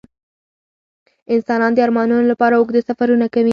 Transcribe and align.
انسانان 1.33 1.71
د 1.73 1.79
ارمانونو 1.85 2.25
لپاره 2.31 2.53
اوږده 2.55 2.81
سفرونه 2.89 3.25
کوي. 3.33 3.49